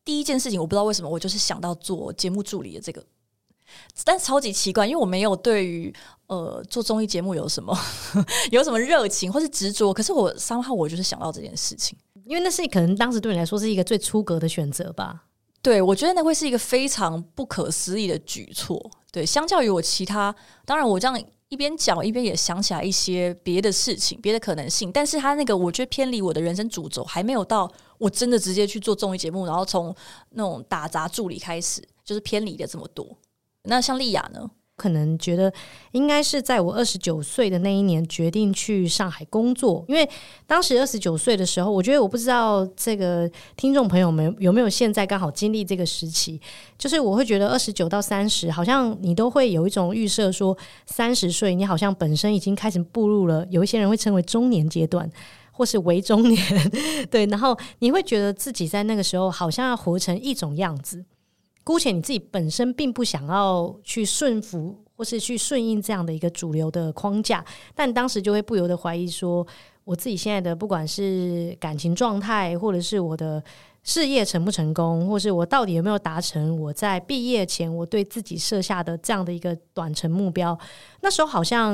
[0.06, 3.06] 第一件事情，我不知道为什么我就是想到做节目助理的这个，
[4.04, 5.94] 但超级奇怪，因为我没有对于
[6.28, 7.78] 呃做综艺节目有什么
[8.52, 15.26] 有什么热情或是执着，可是我三号我就是想到这件事情，因为那是可能当时对你来说是一个最出格的选择吧。
[15.62, 18.91] 对，我觉得那会是一个非常不可思议的举措。
[19.12, 20.36] 对，相较于我其他，
[20.66, 29.95] 当然我这样一边讲一边也想起来一些别的事情、别的可能性，但是他那个我觉得偏离我的人生主轴，还没有到我真的直接去做综艺节目，然后从
[30.32, 33.08] 那种打杂助理开始，就是偏离的这么多。
[33.64, 34.49] 那像丽雅呢？
[34.76, 35.53] 可能觉得
[35.91, 40.09] 应该是在我二十九岁的那一年决定去上海工作，因为
[40.47, 46.41] 当时二十九岁的时候，我觉得我不知道这个听众朋友们有没有现在刚好经历这个时期，
[46.76, 50.57] 就是我会觉得二十九到三十，好像你都会有一种预设，说
[50.88, 55.07] 三十岁你好像本身已经开始步入了，有一些人会称为中年阶段，
[55.51, 56.43] 或是为中年，
[57.11, 61.05] 对，然后你会觉得自己在那个时候好像要活成一种样子。
[61.64, 67.43] 姑且你自己本身并不想要去顺服或是去顺应这样的一个主流的框架，
[67.74, 69.45] 但当时就会不由得怀疑说，
[69.86, 73.41] 我自己现在的不管是感情状态，或者是我的
[73.82, 80.57] 事业成不成功，或是我到底有没有达成我在毕业前我对自己设下的这样的一个短程目标，
[81.01, 81.74] 那时候好像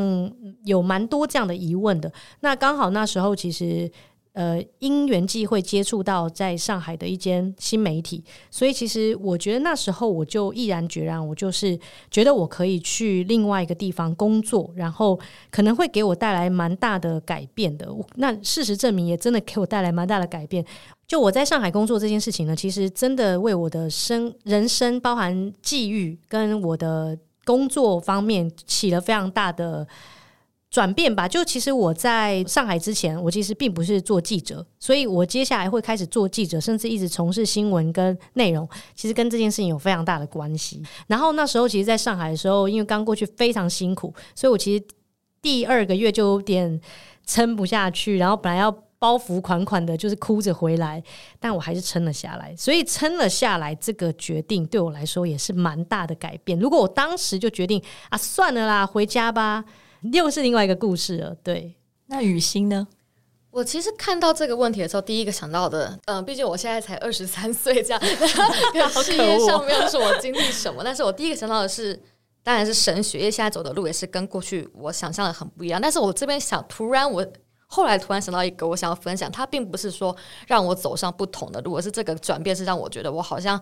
[0.66, 2.12] 有蛮多这样的疑问的。
[2.42, 3.92] 那刚好那时候其实。
[4.40, 11.78] 呃，因缘际会接触到在上海的一间新媒体，所以其实我觉得那时候我就毅然决然，我就是
[12.10, 15.20] 觉得我可以去另外一个地方工作，然后
[15.52, 17.86] 可能会给我带来蛮大的改变的。
[18.16, 20.64] 那事实证明，也真的给我带来蛮大的改变。
[21.06, 29.86] 就我在上海工作这件事情呢，其实真的为我的生人生，包含际遇跟我的工作方面起了非常大的。
[30.72, 40.84] 转变吧，就其实我在上海之前，我其实并不是做记者，所以我接下来会开始做记者，甚至一直从事新闻跟内容，其实跟这件事情有非常大的关系。
[41.08, 44.84] 然后那时候，其实在上海的时候，因为刚过去非常辛苦，所以我其实
[45.42, 46.80] 第二个月就有点
[47.26, 51.02] 撑不下去，然后本来要包袱款款的，就是哭着回来，
[51.40, 52.56] 但我还是撑了下来。
[52.56, 56.60] 所以撑了下来，这个决定对我来说也是蛮大的改变。
[56.60, 59.66] 如果我当时就决定啊，算了啦，回家吧。
[60.14, 61.76] 又是另外一个故事了，对。
[62.08, 62.88] 那雨欣呢？
[63.52, 72.00] 我其实看到这个问题的时候，第一个想到的，嗯、呃，毕竟我现在才二十三 岁，这样事业上没有什么经历什么，但是我第一个想到的是，
[72.44, 75.82] 当然是神学，因为现在走的路也是跟过去我想象的很不一样。
[75.82, 77.26] 但是我这边想，突然我
[77.66, 80.16] 后来突然想到一个，我想要分享，它并不是说
[80.48, 83.60] 让我走上不同的路，而是这个转变是让我觉得我好像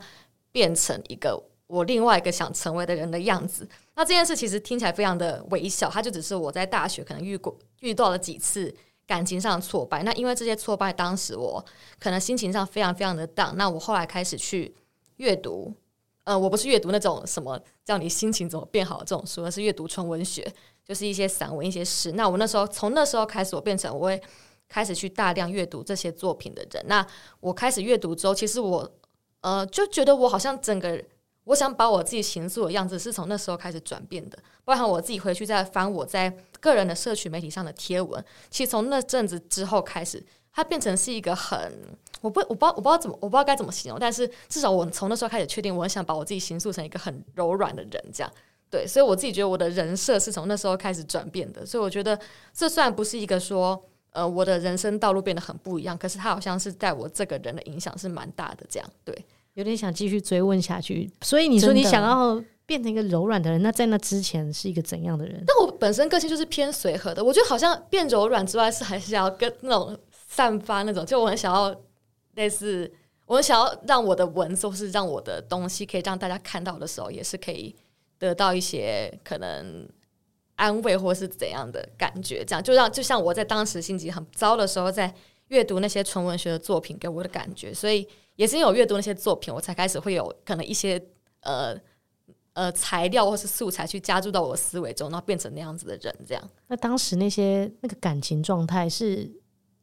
[0.52, 1.42] 变成一个。
[1.68, 8.74] 我另外一个想成为的人的样子，那这件事其实听起来非常的微小，它就只是我在大学可能遇过遇到了几次
[9.06, 10.02] 感情上的挫败。
[10.02, 11.64] 那因为这些挫败，当时我
[12.00, 13.52] 可能心情上非常非常的 down。
[13.56, 14.74] 那我后来开始去
[15.18, 15.74] 阅读，
[16.24, 20.50] 呃，我不是阅读那种什么叫你心情怎么变好的这种书，而是阅读纯文学，
[20.86, 22.14] 就是一些散文、一些诗。
[22.14, 24.22] 那我那时候从那时候开始，我变成我会
[24.70, 26.82] 开始去大量阅读这些作品的人。
[26.88, 27.06] 那
[27.42, 28.90] 我开始阅读之后，其实我
[29.42, 31.04] 呃就觉得我好像整个。
[31.48, 40.22] 我想把我自己形塑的样子是从那时候开始转变的，包含我自己回去再翻我在个人的社群媒体上的贴文，其实从那阵子之后开始，
[40.52, 41.72] 它变成是一个很
[42.20, 48.32] 我不我不知道我不知道怎么我不知道该怎么形容，但是至少我从那时候开始确定，我很想把我自己形塑成一个很柔软的人，这样
[48.70, 52.20] 对，所以我自己觉得我的人设是从那时候开始转变的，所以我觉得
[52.54, 53.82] 这虽然不是一个说
[54.12, 59.26] 呃我的人生道路变得很不一样，可是它好像是在我这个人的影响是蛮大的，这样对。
[59.58, 65.44] 有点想继续追问下去，所以你说你想要变成一个柔软的人，那在那之前是一个怎样的人？
[65.48, 71.76] 那我本身个性就是偏随和的，我觉得好像变柔软之外，是还是要跟那种散发那种，就我很想要
[72.36, 72.92] 类似，
[73.26, 77.76] 我很想要让我的文字或是让我的东西可以让大家看到的时候，也是可以
[78.20, 79.90] 得到一些可能
[80.58, 82.64] 安慰或是怎样的感觉，这样。
[82.64, 85.12] 就让就像我在当时心情很糟的时候，在
[85.50, 88.08] 阅读那些纯文学的作品给我的感觉，所以。
[88.38, 91.04] 也是因为我阅读那些作品，我才开始会有可能一些
[91.42, 91.76] 呃
[92.54, 96.16] 呃材料或是素材去加注到我的思维中，然后变成那样子的人。
[96.24, 99.28] 这样，那当时那些那个感情状态是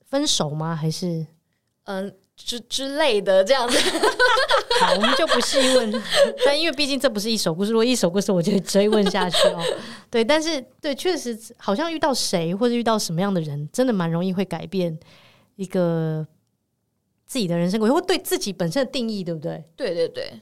[0.06, 0.76] 分手吗？
[0.76, 1.26] 还是
[1.86, 3.76] 嗯、呃、之之类的这样子？
[4.80, 6.02] 好，我们就不细问。
[6.46, 9.60] 但因为毕竟这不是一首故事，如果一首故事，我就会追问下去哦。
[10.08, 14.96] 对，但是对，确实好像遇到谁或者遇到什么样的人，真的蛮容易会改变
[15.56, 16.26] 一个。
[17.26, 19.64] 自己的人生轨迹，或对自己本身的定义，对不对？
[19.74, 20.40] 对对对，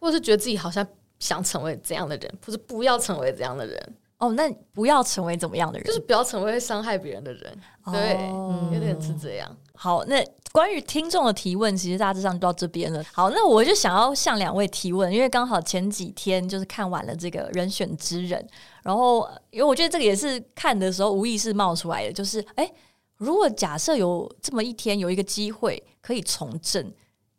[0.00, 0.86] 或是觉得自己好像
[1.20, 3.94] 想成为这样的人，或是不要成为这样的人。
[4.18, 5.86] 哦，那不要成为怎么样的人？
[5.86, 7.58] 就是不要成为会伤害别人的人。
[7.86, 9.56] 对，哦、有点是这样。
[9.74, 13.02] 好，那关于听众的提问，其实大致上就到这边了。
[13.12, 18.46] 好，那我就想要向两位提问，因为刚好前几天就是看完了这个人选之人，
[18.82, 22.64] 然后因为我觉得这个也是看的时候无意识冒出来的，就是哎。
[22.64, 22.74] 诶
[23.18, 26.92] 如果假设有这么一天，有一个机会可以从政，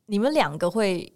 [0.07, 1.13] 你们两个会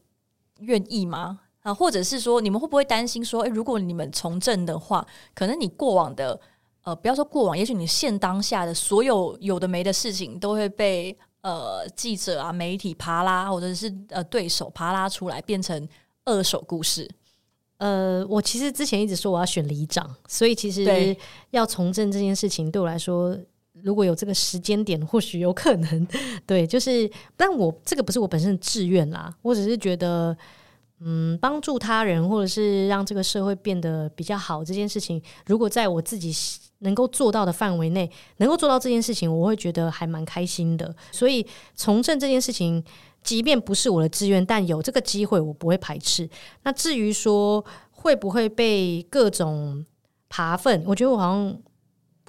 [0.59, 1.39] 愿意吗？
[1.61, 5.05] 啊，或者是说，你们会不会担心说，诶，如果你们从政的话，
[5.35, 6.39] 可能你过往的
[6.83, 15.87] 呃，不要说过往，也许你现当下的所有有的没的事情，都会被呃记者啊、媒体扒拉，或者是呃对手扒拉出来，变成
[16.25, 17.07] 二手故事。
[17.77, 21.15] 呃，我其实之前一直说我要选里长，所以其实
[21.51, 23.37] 要从政这件事情对我来说，
[23.83, 26.07] 如果有这个时间点，或许有可能。
[26.45, 30.35] 对，就是，但我这个不是我本身的志愿啦，我只是觉得，
[30.99, 36.33] 嗯，帮助他人或者是让这个社会变得比较好这件事情，如果在我自己
[36.79, 40.95] 能够做到的范围内，能够做到这件事情，我会觉得还蛮开心的。
[41.11, 41.45] 所以
[41.75, 42.83] 从政这件事情。
[43.23, 46.27] 即便不是我的志愿，但有这个机会，我不会排斥。
[46.63, 49.85] 那至于说会不会被各种
[50.27, 51.55] 扒粪，我觉得我好像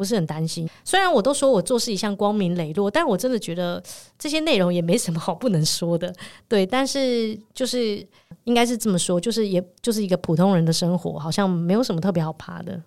[0.02, 0.68] 不是很担心。
[0.84, 3.80] 虽然我都说我做事一向光明磊落，但我真的觉得
[4.18, 6.12] 这些内容也没什么好不能说的。
[6.48, 8.04] 对，但是就是
[8.42, 12.82] 应该是这么说，就是也就是一个普通人的生活，好像没有什么特别好爬的。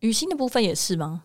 [0.00, 1.22] 雨欣的部分也是吗？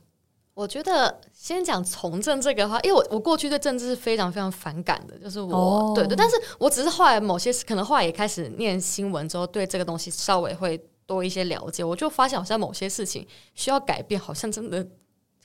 [0.54, 14.88] 我觉得先讲从政这个的话，因为我我过去对政治是非常非常反感的，就是我、哦、对对，但是我只是后来某些可能后来也开始念新闻之后，对这个东西稍微会多一些了解，我就发现好像某些事情需要改变，好像真的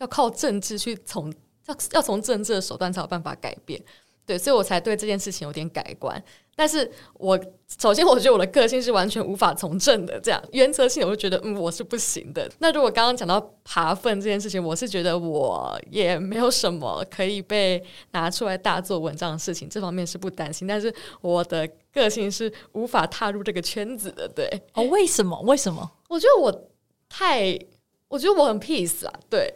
[0.00, 1.32] 要靠政治去从
[1.66, 3.80] 要要从政治的手段才有办法改变，
[4.26, 6.22] 对，所以我才对这件事情有点改观。
[6.56, 7.38] 但是我
[7.78, 12.50] 首先我觉得我的个性是完全无法从政的，这样原则性我就觉得嗯我是不行的。
[12.58, 20.68] 那如果刚刚讲到爬粪这件事情，我是觉得我也没有什么可以被拿出来大做文章的事情，这方面是不担心。
[20.68, 20.92] 但是
[21.22, 24.46] 我的个性是无法踏入这个圈子的，对。
[24.74, 25.40] 哦，为什么？
[25.42, 25.90] 为什么？
[26.08, 26.68] 我觉得我
[27.08, 27.58] 太，
[28.08, 29.50] 我觉得我很 peace 啊，对。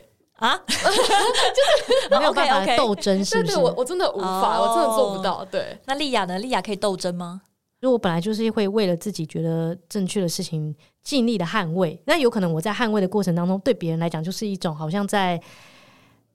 [0.44, 3.54] 啊， 就是没有办法斗争，是不是？
[3.54, 5.42] 对对，我我真的无法，我真的做不到。
[5.50, 6.38] 对，那莉亚呢？
[6.38, 7.40] 莉亚可以斗争吗？
[7.80, 15.40] 如果本来就是会为了自己觉得正确的事情尽力的捍卫，那有可能我在捍卫的过程当中，对别人来讲就是一种好像在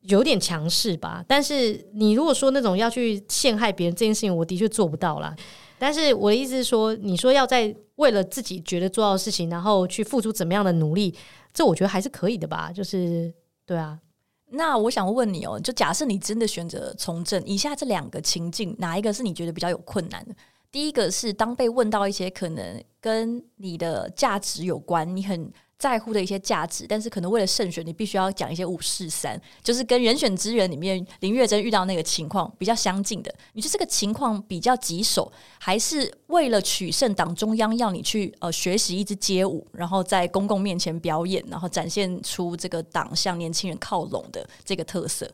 [0.02, 1.24] 有点强势吧。
[1.28, 5.36] 但是你如果说那种要去陷害别人这件事情，我的确做不到啦。
[5.78, 11.16] 但是我的意思是说，你说要在为了自己觉得做到的事情，然后去付出怎么样的努力，
[11.54, 12.72] 这我觉得还是可以的吧。
[12.74, 13.32] 就是。
[13.70, 14.00] 对啊，
[14.48, 20.34] 那我想问你哦，就假设你真的选择从政，以下这两个情境，哪一个是你觉得比较有困难的？
[20.72, 25.54] 第一个是当被问到一些可能跟你的价值有关，你很。
[25.80, 33.34] 在乎的一些价值，但是可能为了胜选，你必须要讲一些五四三，就是跟人选之人里面林月珍遇到那个情况比较相近的。
[33.54, 45.32] 你说这个情况比较棘手，还是为了取胜，党中央要你去呃学习一支街舞，然后在公共面前表演，然后展现出这个党向年轻人靠拢的这个特色？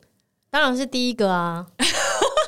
[0.52, 1.66] 当然是第一个啊。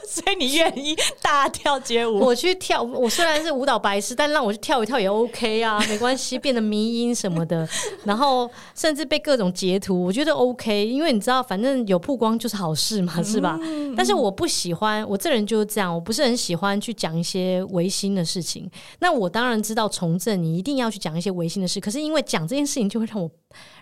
[0.07, 2.19] 所以你愿意大跳街舞？
[2.19, 7.67] 我去跳，我虽然是舞蹈白痴，但让我去跳一跳也 OK 啊，没关系，变得迷音什么的，
[8.05, 13.59] 然后甚至被各种截图，我觉得 OK，因为你知道，反正有曝光就是好事嘛，是吧？
[13.61, 18.69] 嗯、但是我不喜欢，我这人就是这样，我不是很喜欢去讲一些违心的事情。
[18.99, 23.29] 那我当然知道从政，你一定要去讲一些违心的事，可是因为讲这件事情就会让我。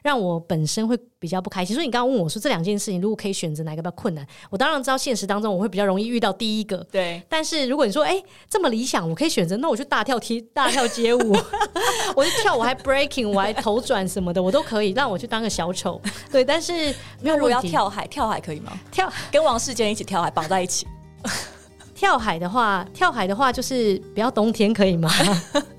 [0.03, 6.77] 让我本身会比较不开心，所以你刚刚问我说，这两件事情如果可以选择哪一个比较困难，我当然知道现实当中我会比较容易遇到第一个。
[6.91, 11.35] 对，但是如果你说哎这么理想，我可以选择，那我就大跳踢大跳街舞，
[12.15, 15.99] 我就跳，我还 breaking，我还头转什么的，我都可以让我去当个小丑。
[16.31, 18.79] 对，但是没有，如果要跳海，跳海可以吗？
[18.91, 20.85] 跳跟王世坚一起跳海绑在一起。
[21.95, 25.09] 跳海的话，跳海的话就是不要冬天可以吗？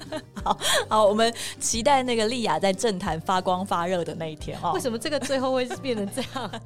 [0.46, 4.70] 好好，我们期待那个莉亚在政坛发光发热的那一天哦。
[4.74, 6.50] 为什么这个最后会变成这样？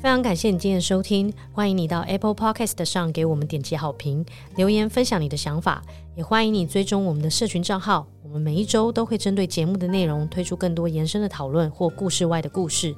[0.00, 4.24] 非常感谢你今天的收听，欢迎你到 Apple Podcast 上给我们点击好评、
[4.56, 5.82] 留言分享你的想法，
[6.16, 8.06] 也欢迎你追踪我们的社群账号。
[8.22, 12.94] 我们每一周都会针对节目的内容推出更多延伸的讨论或故事外的故事。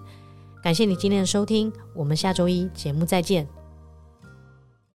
[0.62, 3.59] 感谢你今天的收听，我们下周一节目再见。